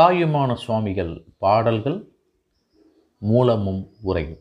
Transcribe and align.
தாயுமான 0.00 0.54
சுவாமிகள் 0.54 1.24
பாடல்கள் 1.38 2.08
மூலமும் 3.18 3.88
உரையும் 4.04 4.40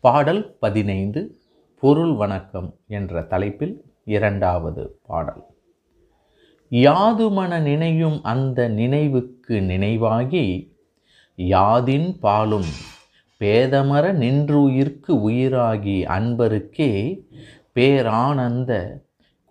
பாடல் 0.00 0.56
பதினைந்து 0.60 1.40
பொருள் 1.78 2.14
வணக்கம் 2.14 2.78
என்ற 2.86 3.22
தலைப்பில் 3.22 3.82
இரண்டாவது 4.04 5.00
பாடல். 5.02 5.42
யாதுமன 6.70 7.60
நினையும் 7.60 8.22
அந்த 8.22 8.68
நினைவுக்கு 8.68 9.60
நினைவாகி 9.60 10.76
யாதின் 11.36 12.18
பாலும் 12.18 12.70
பேதமர 13.38 14.12
நின்றுயிர்க்கு 14.12 15.08
உயிராகி 15.08 16.04
அன்பருக்கே 16.06 17.22
பேரானந்த 17.74 19.00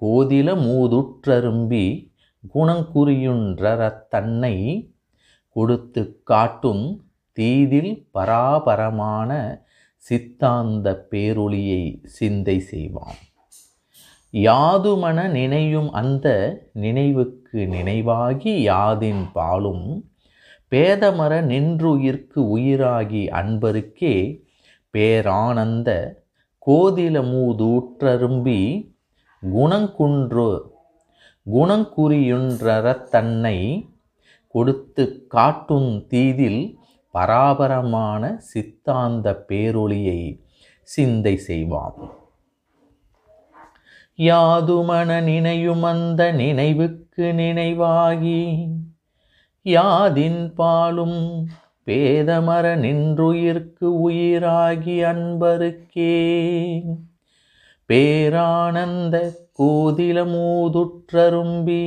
கோதில 0.01 0.55
மூதுற்றரும்பி 0.57 2.10
குணங்குறியுன்றரத் 2.53 4.07
தன்னை 4.09 4.55
கொடுத்து 5.55 6.21
காட்டும் 6.23 7.03
தீதில் 7.37 8.07
பராபரமான 8.13 9.31
சித்தாந்த 9.95 11.07
பேரொளியை 11.11 11.99
சிந்தை 12.03 12.59
செய்வான். 12.59 13.19
யாதுமன 14.33 15.29
நினையும் 15.29 15.91
அந்த 15.91 16.27
நினைவுக்கு 16.73 17.59
நினைவாகி 17.59 18.53
யாதின் 18.69 19.31
பாலும் 19.33 20.09
பேதமர 20.71 21.33
நின்றுயிர்க்கு 21.41 22.39
உயிராகி 22.57 23.23
அன்பருக்கே 23.39 24.15
பேரானந்த 24.93 25.89
கோதில 26.67 27.17
மூதூற்றரும்பி 27.31 28.59
குணங்குன்று 29.43 30.49
குணங்குறியுன்றரத்தன்னை 31.45 33.89
கொடுத்து 34.55 35.27
காட்டும் 35.27 36.07
தீதில் 36.07 36.77
பராபரமான 37.13 38.37
சித்தாந்த 38.53 39.45
பேரொளியை 39.49 40.39
சிந்தை 40.87 41.37
செய்வான் 41.37 41.95
யாதுமன 44.19 45.23
நினையும் 45.23 45.83
அந்த 45.83 46.31
நினைவுக்கு 46.31 47.33
நினைவாகி 47.33 48.67
யாதின் 49.65 50.53
பாலும் 50.53 51.49
பேதமர 51.87 52.75
நின்றுயிர்க்கு 52.75 54.07
உயிராகி 54.07 55.03
அன்பருக்கே. 55.11 56.17
பேரானந்த 57.91 59.15
கோதில 59.59 60.17
மூதுற்றரும்பி 60.33 61.83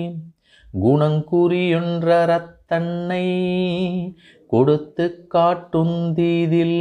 கொடுத்து 4.46 5.26
காட்டுந்தீதில் 5.34 6.80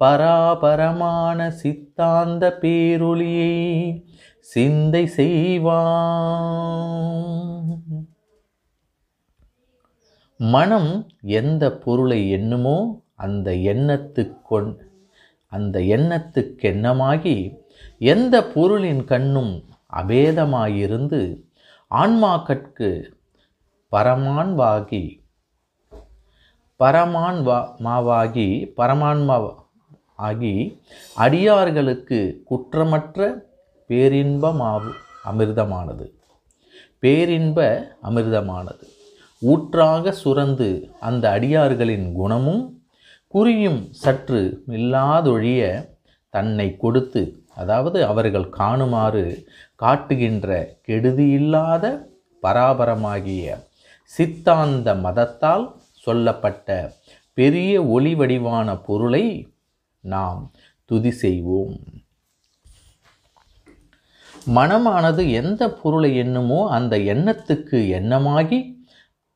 பராபரமான 0.00 1.48
சித்தாந்த 1.48 2.58
பேரொளியை 2.60 3.54
சிந்தை 4.38 5.06
செய்வான். 5.06 5.80
மனம் 10.36 11.06
எந்த 11.22 11.78
பொருளை 11.78 12.30
எண்ணுமோ 12.30 13.02
அந்த 13.14 13.50
எண்ணத்துக்கொண் 13.50 14.76
அந்த 15.46 15.78
எண்ணத்துக்கெண்ணமாகி 15.78 17.59
எந்த 17.98 18.46
பொருளின் 18.46 19.04
கண்ணும் 19.04 19.64
அபேதமாயிருந்து 19.92 21.42
ஆன்மாக்கட்கு 21.90 23.02
பரமான்வாகி 23.92 25.18
பரமான்வா 26.78 27.74
மாவாகி 27.84 28.72
பரமான்மா 28.76 29.54
ஆகி 30.16 30.82
அடியார்களுக்கு 31.16 32.42
குற்றமற்ற 32.44 33.48
பேரின்பமாவு 33.88 34.90
அமிர்தமானது. 35.24 36.12
பேரின்ப 36.98 37.88
அமிர்தமானது. 38.02 38.82
ஊற்றாக 39.38 40.14
சுரந்து 40.24 40.90
அந்த 41.00 41.30
அடியார்களின் 41.30 42.12
குணமும் 42.12 42.82
குறியும் 43.34 43.88
சற்று 43.90 44.62
இல்லாதொழிய 44.66 45.88
தன்னை 46.30 46.76
கொடுத்து 46.76 47.39
அதாவது 47.60 47.98
அவர்கள் 48.12 48.46
காணுமாறு 48.58 49.24
காட்டுகின்ற 49.82 50.48
கெடுதியில்லாத 50.88 51.84
பராபரமாகிய 52.42 53.46
சித்தாந்த 54.10 54.94
மதத்தால் 55.04 55.66
சொல்லப்பட்ட 56.04 56.68
பெரிய 57.38 57.72
ஒளி 57.96 58.12
வடிவான 58.20 58.68
பொருளை 58.86 59.24
நாம் 60.04 60.42
துதி 60.90 61.12
செய்வோம். 61.22 61.74
மனமானது 64.56 65.22
எந்த 65.40 65.62
பொருளை 65.80 66.10
எண்ணுமோ 66.22 66.60
அந்த 66.76 66.94
எண்ணத்துக்கு 67.12 67.78
எண்ணமாகி 67.98 68.58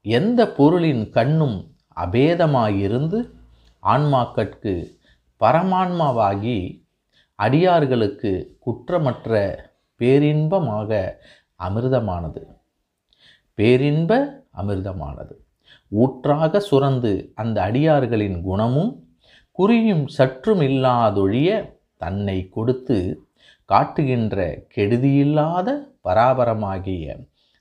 எந்த 0.06 0.40
பொருளின் 0.58 1.04
கண்ணும் 1.16 1.58
அபேதமாயிருந்து 2.04 3.18
ஆன்மாக்கட்கு 3.82 4.74
பரமான்மாவாகி 5.40 6.58
அடியார்களுக்கு 7.34 8.58
குற்றமற்ற 8.58 9.32
பேரின்பமாக 10.00 10.90
அமிர்தமானது. 11.60 12.42
பேரின்ப 13.54 14.42
அமிர்தமானது. 14.56 15.34
ஊற்றாக 15.88 16.62
சுரந்து 16.70 17.12
அந்த 17.34 17.62
அடியார்களின் 17.62 18.42
குணமும் 18.42 18.92
குறியும் 19.58 20.06
சற்றும் 20.06 20.60
இல்லாதொழிய 20.60 21.48
தன்னை 21.96 22.48
கொடுத்து 22.48 23.28
காட்டுகின்ற 23.64 24.66
கெடுதியில்லாத 24.76 25.68
பராபரமாகிய 26.04 27.06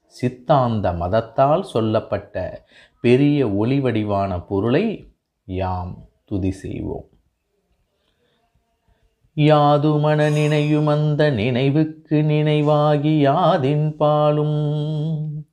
சித்தாந்த 0.07 0.93
மதத்தால் 0.93 1.61
சொல்லப்பட்ட 1.61 2.65
பெரிய 3.01 3.49
ஒளி 3.49 3.79
வடிவான 3.79 4.39
பொருளை 4.39 4.85
யாம் 5.45 5.93
துதி 6.25 6.51
செய்வோம். 6.51 7.07
யாதுமன 9.35 10.31
நினையும் 10.31 10.87
அந்த 10.87 11.29
நினைவுக்கு 11.29 12.21
நினைவாகி 12.21 13.27
யாதின் 13.27 13.95
பாலும். 13.95 15.45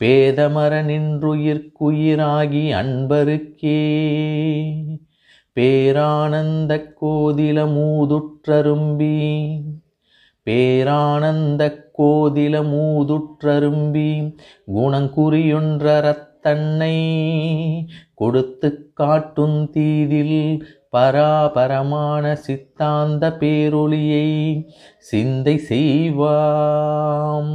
பேதமர 0.00 0.82
நின்றுயிர்க்குயிராகி 0.82 2.64
அன்பருக்கே. 2.72 3.82
பேரானந்த 5.60 6.94
கோதில 7.00 7.66
மூதுற்றரும்பி 7.66 9.60
பேரானந்த 10.46 11.88
கோதில 11.98 12.62
மூதுற்றரும்பி 12.64 14.36
குணங்குறியொன்றரத் 14.74 16.29
தன்னை 16.40 16.96
கொடுத்து 18.14 18.68
காட்டும் 18.94 19.58
தீதில் 19.70 20.38
பராபரமான 20.96 22.32
சித்தாந்த 22.46 23.24
பேரொளியை 23.40 24.28
சிந்தை 25.10 25.56
செய்வாம். 25.68 27.54